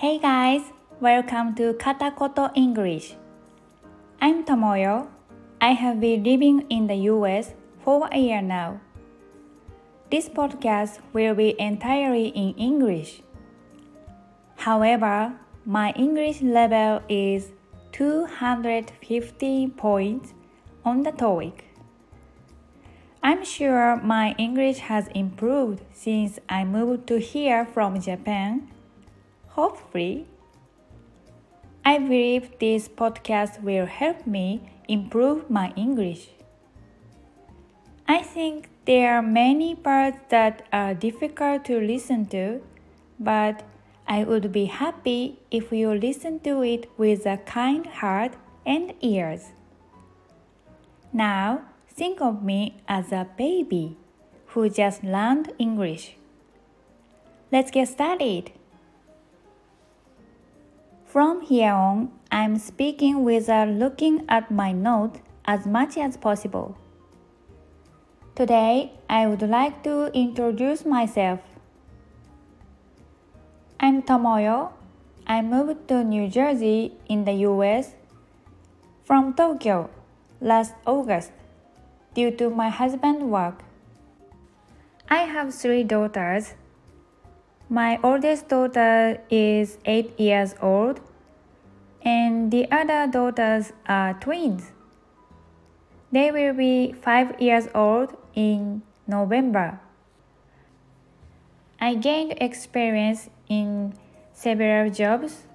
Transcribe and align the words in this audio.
Hey 0.00 0.16
guys, 0.16 0.62
welcome 0.98 1.54
to 1.56 1.74
Katakoto 1.74 2.50
English. 2.56 3.16
I'm 4.18 4.46
Tomoyo. 4.46 5.08
I 5.60 5.72
have 5.72 6.00
been 6.00 6.24
living 6.24 6.64
in 6.70 6.86
the 6.86 6.96
US 7.12 7.52
for 7.84 8.08
a 8.10 8.16
year 8.16 8.40
now. 8.40 8.80
This 10.10 10.26
podcast 10.30 11.00
will 11.12 11.34
be 11.34 11.54
entirely 11.60 12.28
in 12.28 12.54
English. 12.56 13.20
However, 14.56 15.36
my 15.66 15.92
English 15.92 16.40
level 16.40 17.02
is 17.06 17.52
250 17.92 19.68
points 19.76 20.32
on 20.82 21.02
the 21.02 21.12
TOEIC. 21.12 21.60
I'm 23.22 23.44
sure 23.44 24.00
my 24.00 24.34
English 24.38 24.78
has 24.78 25.08
improved 25.08 25.84
since 25.92 26.38
I 26.48 26.64
moved 26.64 27.06
to 27.08 27.20
here 27.20 27.66
from 27.66 28.00
Japan. 28.00 28.72
Hopefully, 29.60 30.26
I 31.84 31.98
believe 31.98 32.44
this 32.60 32.88
podcast 32.88 33.62
will 33.62 33.84
help 33.84 34.26
me 34.26 34.62
improve 34.88 35.50
my 35.50 35.74
English. 35.76 36.28
I 38.08 38.22
think 38.22 38.70
there 38.86 39.14
are 39.14 39.20
many 39.20 39.74
parts 39.74 40.16
that 40.30 40.62
are 40.72 40.94
difficult 40.94 41.66
to 41.66 41.78
listen 41.78 42.24
to, 42.36 42.62
but 43.18 43.62
I 44.08 44.24
would 44.24 44.50
be 44.50 44.64
happy 44.64 45.40
if 45.50 45.70
you 45.70 45.92
listen 45.92 46.40
to 46.48 46.62
it 46.62 46.88
with 46.96 47.26
a 47.26 47.36
kind 47.36 47.84
heart 47.84 48.36
and 48.64 48.94
ears. 49.02 49.52
Now, 51.12 51.66
think 51.86 52.22
of 52.22 52.42
me 52.42 52.80
as 52.88 53.12
a 53.12 53.28
baby 53.36 53.98
who 54.54 54.70
just 54.70 55.04
learned 55.04 55.52
English. 55.58 56.16
Let's 57.52 57.70
get 57.70 57.88
started. 57.88 58.52
From 61.10 61.40
here 61.40 61.72
on, 61.72 62.12
I'm 62.30 62.56
speaking 62.56 63.24
without 63.24 63.66
looking 63.66 64.24
at 64.28 64.48
my 64.48 64.70
notes 64.70 65.18
as 65.44 65.66
much 65.66 65.98
as 65.98 66.16
possible. 66.16 66.78
Today, 68.36 68.92
I 69.08 69.26
would 69.26 69.42
like 69.42 69.82
to 69.82 70.12
introduce 70.14 70.84
myself. 70.84 71.40
I'm 73.80 74.02
Tomoyo. 74.02 74.70
I 75.26 75.42
moved 75.42 75.88
to 75.88 76.04
New 76.04 76.28
Jersey 76.28 76.92
in 77.08 77.24
the 77.24 77.34
US 77.50 77.94
from 79.02 79.34
Tokyo 79.34 79.90
last 80.40 80.74
August 80.86 81.32
due 82.14 82.30
to 82.36 82.50
my 82.50 82.68
husband's 82.68 83.24
work. 83.24 83.64
I 85.08 85.24
have 85.24 85.52
three 85.52 85.82
daughters. 85.82 86.54
My 87.72 88.00
oldest 88.02 88.48
daughter 88.48 89.22
is 89.30 89.78
8 89.84 90.18
years 90.18 90.56
old, 90.60 90.98
and 92.02 92.50
the 92.50 92.66
other 92.68 93.06
daughters 93.06 93.72
are 93.86 94.14
twins. 94.14 94.72
They 96.10 96.32
will 96.32 96.52
be 96.52 96.90
5 96.90 97.40
years 97.40 97.68
old 97.72 98.16
in 98.34 98.82
November. 99.06 99.78
I 101.80 101.94
gained 101.94 102.42
experience 102.42 103.30
in 103.48 103.94
several 104.32 104.90
jobs 104.90 105.46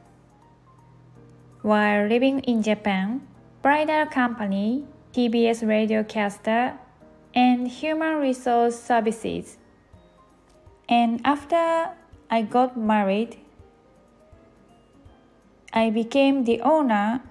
while 1.63 2.08
living 2.08 2.39
in 2.47 2.63
Japan, 2.63 3.27
bridal 3.61 4.05
company, 4.05 4.86
TBS 5.11 5.67
radiocaster, 5.67 6.80
and 7.36 7.67
human 7.67 8.23
resource 8.23 8.80
services. 8.80 9.58
And 10.88 11.19
after 11.25 11.91
I 12.29 12.41
got 12.41 12.77
married, 12.77 13.37
I 15.71 15.89
became 15.89 16.45
the 16.45 16.61
owner 16.61 17.21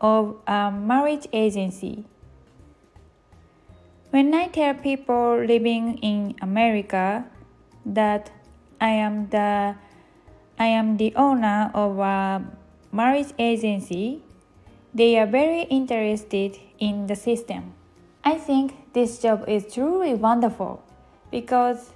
of 0.00 0.36
a 0.46 0.70
marriage 0.70 1.26
agency. 1.32 2.04
When 4.10 4.34
I 4.34 4.48
tell 4.48 4.74
people 4.74 5.42
living 5.44 5.98
in 5.98 6.34
America 6.42 7.24
that 7.86 8.30
I 8.80 8.90
am 8.90 9.28
the 9.28 9.76
I 10.58 10.66
am 10.66 10.96
the 10.96 11.14
owner 11.16 11.70
of 11.74 11.98
a 11.98 12.44
marriage 12.92 13.32
agency, 13.38 14.22
they 14.92 15.18
are 15.18 15.26
very 15.26 15.62
interested 15.62 16.58
in 16.78 17.06
the 17.06 17.16
system. 17.16 17.72
I 18.24 18.34
think 18.36 18.92
this 18.92 19.22
job 19.22 19.44
is 19.48 19.72
truly 19.72 20.14
wonderful 20.14 20.82
because 21.30 21.92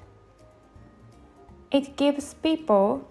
it 1.75 1.97
gives 1.97 2.35
people 2.35 3.05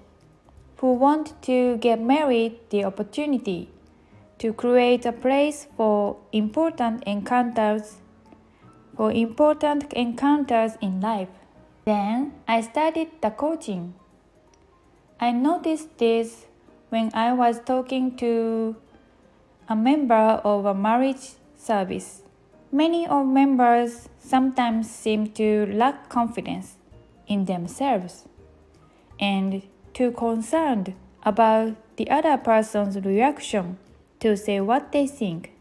who 0.77 0.93
want 0.93 1.33
to 1.41 1.75
get 1.77 1.99
married 1.99 2.57
the 2.69 2.85
opportunity 2.85 3.69
to 4.39 4.53
create 4.53 5.05
a 5.05 5.11
place 5.11 5.67
for 5.75 6.15
important 6.31 7.03
encounters 7.03 7.97
for 8.95 9.11
important 9.11 9.91
encounters 9.93 10.73
in 10.79 11.01
life. 11.01 11.27
Then 11.83 12.33
I 12.47 12.61
started 12.61 13.07
the 13.21 13.31
coaching. 13.31 13.95
I 15.19 15.31
noticed 15.31 15.97
this 15.97 16.45
when 16.89 17.09
I 17.13 17.33
was 17.33 17.59
talking 17.65 18.15
to 18.17 18.75
a 19.67 19.75
member 19.75 20.39
of 20.45 20.65
a 20.65 20.73
marriage 20.73 21.31
service. 21.57 22.21
Many 22.71 23.07
of 23.07 23.25
members 23.25 24.07
sometimes 24.19 24.89
seem 24.89 25.31
to 25.31 25.65
lack 25.65 26.07
confidence 26.07 26.77
in 27.27 27.45
themselves 27.45 28.25
and 29.19 29.63
too 29.93 30.11
concerned 30.11 30.93
about 31.23 31.75
the 31.97 32.09
other 32.09 32.37
person's 32.37 32.97
reaction 33.05 33.77
to 34.19 34.35
say 34.35 34.59
what 34.59 34.91
they 34.91 35.07
think. 35.07 35.51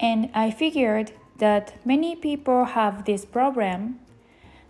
And 0.00 0.30
I 0.34 0.50
figured 0.50 1.12
that 1.38 1.74
many 1.84 2.16
people 2.16 2.64
have 2.64 3.04
this 3.04 3.24
problem, 3.24 4.00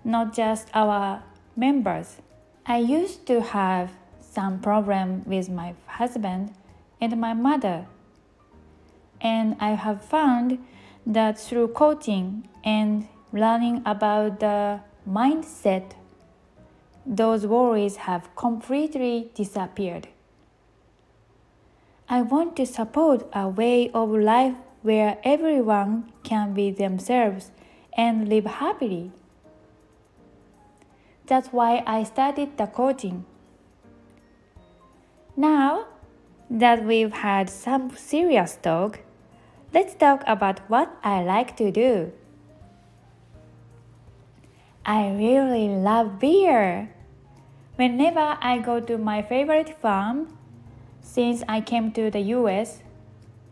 not 0.05 0.35
just 0.35 0.69
our 0.75 1.23
members. 1.57 2.19
I 2.67 2.79
used 2.79 3.27
to 3.27 3.41
have 3.41 3.93
some 4.21 4.61
problem 4.61 5.23
with 5.27 5.49
my 5.49 5.75
husband 5.87 6.55
and 7.01 7.21
my 7.21 7.35
mother. 7.35 7.87
And 9.21 9.57
I 9.61 9.71
have 9.71 10.05
found 10.05 10.59
that 11.07 11.39
through 11.39 11.69
coaching 11.69 12.49
and 12.65 13.09
learning 13.33 13.83
about 13.85 14.41
the 14.41 14.81
mindset, 15.09 15.93
those 17.05 17.47
worries 17.47 17.97
have 17.97 18.35
completely 18.37 19.31
disappeared. 19.35 20.09
I 22.09 22.23
want 22.23 22.57
to 22.57 22.67
support 22.67 23.27
a 23.33 23.49
way 23.49 23.91
of 23.91 24.11
life 24.11 24.55
where 24.83 25.19
everyone 25.25 26.13
can 26.23 26.53
be 26.53 26.71
themselves 26.71 27.51
and 27.97 28.29
live 28.29 28.47
happily. 28.47 29.13
That's 31.27 31.49
why 31.49 31.83
I 31.87 32.03
started 32.03 32.59
the 32.59 32.67
coaching. 32.67 33.25
Now 35.37 35.87
that 36.51 36.85
we've 36.85 37.13
had 37.13 37.49
some 37.49 37.97
serious 37.97 38.59
talk, 38.61 39.01
let's 39.73 39.95
talk 39.95 40.23
about 40.27 40.61
what 40.69 40.95
I 41.03 41.23
like 41.23 41.57
to 41.57 41.71
do. 41.71 42.13
I 44.93 45.09
really 45.09 45.71
love 45.71 46.19
beer. 46.19 46.93
Whenever 47.77 48.37
I 48.43 48.59
go 48.59 48.79
to 48.79 48.99
my 48.99 49.23
favorite 49.23 49.81
farm, 49.81 50.37
since 51.01 51.43
I 51.49 51.63
came 51.63 51.93
to 51.93 52.11
the 52.11 52.21
US, 52.37 52.83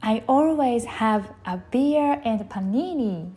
I 0.03 0.23
always 0.29 0.85
have 1.01 1.33
a 1.47 1.57
beer 1.57 2.21
and 2.27 2.41
panini. 2.51 3.33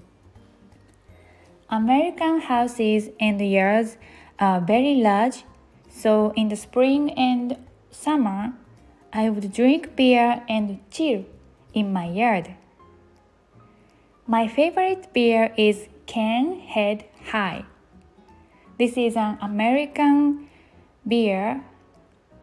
American 1.69 2.41
houses 2.41 3.07
and 3.21 3.39
yards 3.39 3.95
are 4.37 4.59
very 4.59 4.95
large, 4.95 5.45
so 5.87 6.33
in 6.35 6.49
the 6.49 6.57
spring 6.57 7.11
and 7.11 7.55
summer, 7.89 8.51
I 9.13 9.29
would 9.29 9.53
drink 9.53 9.95
beer 9.95 10.43
and 10.49 10.81
chill 10.91 11.23
in 11.73 11.93
my 11.93 12.07
yard. 12.09 12.55
My 14.27 14.49
favorite 14.49 15.13
beer 15.13 15.53
is 15.55 15.87
Kane 16.05 16.59
Head 16.59 17.05
High. 17.31 17.63
This 18.79 18.97
is 18.97 19.15
an 19.15 19.37
American 19.39 20.49
beer. 21.07 21.63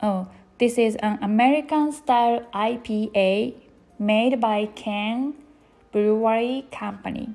Oh, 0.01 0.29
this 0.59 0.79
is 0.79 0.95
an 0.97 1.19
American 1.23 1.91
style 1.91 2.47
IPA 2.55 3.55
made 3.99 4.41
by 4.41 4.67
Kane 4.77 5.35
Brewery 5.91 6.67
Company. 6.71 7.31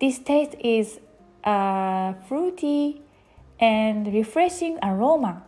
This 0.00 0.18
taste 0.18 0.54
is 0.60 0.98
a 1.44 2.14
fruity 2.26 3.02
and 3.60 4.12
refreshing 4.14 4.78
aroma. 4.82 5.42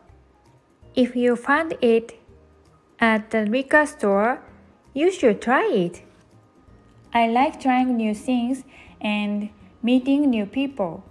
If 0.94 1.17
you 1.17 1.37
find 1.37 1.73
it 1.81 2.20
at 3.00 3.31
the 3.31 3.46
liquor 3.46 3.87
store, 3.87 4.43
you 4.93 5.11
should 5.11 5.41
try 5.41 5.67
it. 5.73 6.02
I 7.14 7.29
like 7.29 7.61
trying 7.61 7.96
new 7.96 8.14
things 8.14 8.64
and 9.00 9.49
meeting 9.82 10.29
new 10.29 10.44
people. 10.44 11.05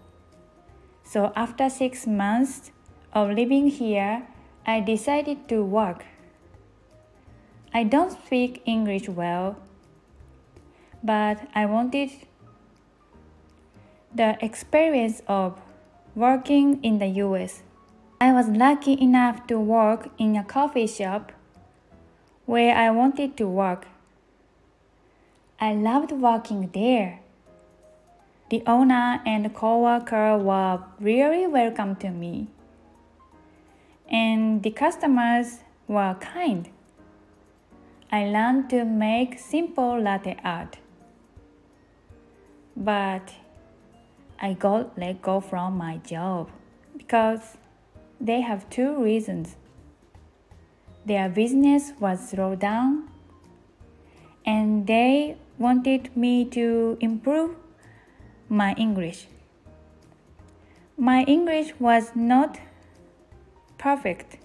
So 1.07 1.31
after 1.37 1.69
six 1.69 2.05
months 2.05 2.71
of 3.13 3.29
living 3.29 3.67
here, 3.69 4.27
I 4.65 4.81
decided 4.81 5.47
to 5.47 5.63
work. 5.63 6.03
I 7.73 7.85
don't 7.85 8.11
speak 8.11 8.61
English 8.65 9.07
well, 9.07 9.55
but 11.01 11.47
I 11.55 11.65
wanted 11.65 12.11
the 14.13 14.37
experience 14.43 15.21
of 15.29 15.61
working 16.13 16.83
in 16.83 16.99
the 16.99 17.07
US. 17.23 17.63
I 18.19 18.33
was 18.33 18.49
lucky 18.49 18.99
enough 19.01 19.47
to 19.47 19.57
work 19.57 20.09
in 20.17 20.35
a 20.35 20.43
coffee 20.43 20.87
shop 20.87 21.31
where 22.45 22.75
I 22.75 22.91
wanted 22.91 23.37
to 23.37 23.47
work. 23.47 23.87
I 25.57 25.73
loved 25.73 26.11
working 26.11 26.69
there. 26.73 27.21
The 28.49 28.63
owner 28.65 29.21
and 29.25 29.53
coworker 29.53 30.37
were 30.37 30.81
really 31.01 31.47
welcome 31.47 31.97
to 31.97 32.09
me. 32.09 32.47
And 34.09 34.63
the 34.63 34.71
customers 34.71 35.59
were 35.87 36.15
kind. 36.21 36.69
I 38.09 38.25
learned 38.27 38.69
to 38.69 38.85
make 38.85 39.37
simple 39.37 39.99
latte 39.99 40.37
art. 40.45 40.77
But 42.77 43.33
I 44.39 44.53
got 44.53 44.97
let 44.97 45.21
go 45.21 45.41
from 45.41 45.77
my 45.77 45.97
job 45.97 46.49
because 46.97 47.57
they 48.21 48.39
have 48.39 48.69
two 48.69 49.03
reasons. 49.03 49.57
Their 51.05 51.27
business 51.27 51.91
was 51.99 52.29
slowed 52.29 52.59
down 52.59 53.09
and 54.45 54.87
they 54.87 55.35
wanted 55.57 56.15
me 56.15 56.45
to 56.45 56.97
improve 57.01 57.55
my 58.49 58.73
English. 58.73 59.27
My 60.97 61.23
English 61.23 61.73
was 61.79 62.11
not 62.15 62.59
perfect 63.77 64.37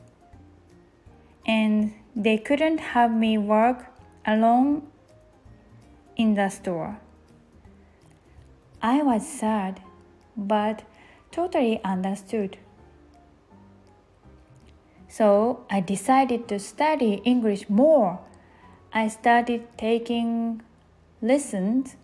and 1.47 1.93
they 2.15 2.37
couldn't 2.39 2.79
have 2.79 3.13
me 3.15 3.39
work 3.39 3.87
alone 4.27 4.83
in 6.17 6.35
the 6.35 6.49
store. 6.49 6.99
I 8.83 9.03
was 9.03 9.27
sad, 9.27 9.81
but 10.37 10.83
totally 11.31 11.81
understood. 11.85 12.59
So 15.09 15.65
I 15.71 15.81
decided 15.81 16.49
to 16.49 16.59
study 16.59 17.23
English 17.25 17.69
more. 17.69 18.21
I 18.93 19.09
started 19.09 19.67
taking 19.79 20.63
lessons 21.21 21.97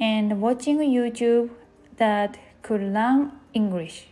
and 0.00 0.40
watching 0.40 0.78
YouTube 0.78 1.50
that 1.96 2.38
could 2.62 2.82
learn 2.82 3.32
English. 3.52 4.08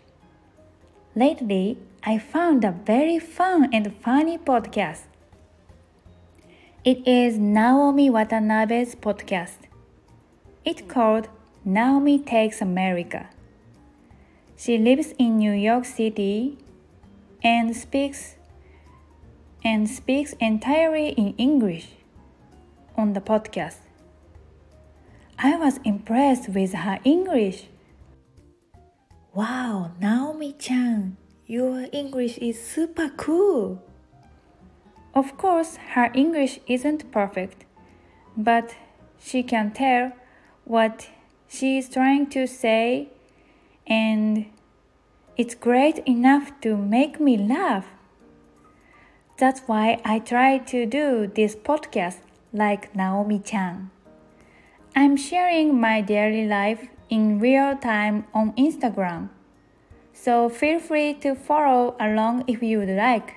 Lately, 1.14 1.78
I 2.04 2.18
found 2.18 2.64
a 2.64 2.72
very 2.72 3.18
fun 3.18 3.68
and 3.72 3.94
funny 3.96 4.38
podcast. 4.38 5.02
It 6.84 7.06
is 7.06 7.38
Naomi 7.38 8.10
Watanabe's 8.10 8.94
podcast. 8.94 9.68
It's 10.64 10.82
called 10.82 11.28
Naomi 11.64 12.18
Takes 12.18 12.60
America. 12.60 13.28
She 14.56 14.78
lives 14.78 15.14
in 15.18 15.38
New 15.38 15.52
York 15.52 15.84
City 15.84 16.58
and 17.42 17.76
speaks 17.76 18.36
and 19.64 19.88
speaks 19.88 20.34
entirely 20.40 21.10
in 21.10 21.34
English 21.36 21.88
on 22.96 23.12
the 23.12 23.20
podcast. 23.20 23.76
I 25.44 25.56
was 25.56 25.80
impressed 25.82 26.48
with 26.50 26.72
her 26.72 27.00
English. 27.02 27.64
Wow, 29.34 29.90
Naomi 30.00 30.52
chan, 30.56 31.16
your 31.48 31.86
English 31.90 32.38
is 32.38 32.62
super 32.64 33.08
cool. 33.08 33.82
Of 35.16 35.36
course, 35.36 35.78
her 35.94 36.12
English 36.14 36.60
isn't 36.68 37.10
perfect, 37.10 37.64
but 38.36 38.76
she 39.18 39.42
can 39.42 39.72
tell 39.72 40.12
what 40.64 41.08
she 41.48 41.76
is 41.76 41.88
trying 41.88 42.28
to 42.30 42.46
say, 42.46 43.08
and 43.84 44.46
it's 45.36 45.56
great 45.56 45.98
enough 46.06 46.52
to 46.60 46.76
make 46.76 47.18
me 47.18 47.36
laugh. 47.36 47.86
That's 49.38 49.62
why 49.66 50.00
I 50.04 50.20
try 50.20 50.58
to 50.58 50.86
do 50.86 51.26
this 51.26 51.56
podcast 51.56 52.18
like 52.52 52.94
Naomi 52.94 53.40
Chan. 53.40 53.90
I'm 54.94 55.16
sharing 55.16 55.80
my 55.80 56.00
daily 56.00 56.46
life 56.46 56.88
in 57.08 57.40
real 57.40 57.76
time 57.76 58.26
on 58.34 58.52
Instagram, 58.52 59.30
so 60.12 60.48
feel 60.48 60.80
free 60.80 61.14
to 61.14 61.34
follow 61.34 61.96
along 61.98 62.44
if 62.46 62.62
you'd 62.62 62.90
like. 62.90 63.36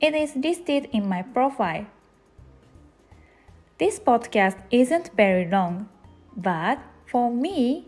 It 0.00 0.14
is 0.14 0.34
listed 0.36 0.88
in 0.92 1.08
my 1.08 1.22
profile. 1.22 1.86
This 3.78 3.98
podcast 3.98 4.56
isn't 4.70 5.10
very 5.16 5.46
long 5.46 5.88
but 6.38 6.78
for 7.04 7.34
me, 7.34 7.86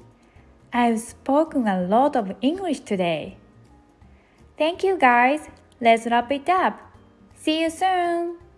I've 0.73 0.99
spoken 0.99 1.69
a 1.69 1.81
lot 1.81 2.17
of 2.17 2.35
English 2.43 2.81
today. 2.81 3.37
Thank 4.59 4.83
you 4.83 4.99
guys. 4.99 5.49
Let's 5.81 6.07
wrap 6.07 6.31
it 6.33 6.49
up. 6.49 6.81
See 7.35 7.63
you 7.63 7.71
soon. 7.71 8.50